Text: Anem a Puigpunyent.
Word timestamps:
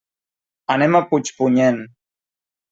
Anem 0.77 0.97
a 0.99 1.03
Puigpunyent. 1.13 1.81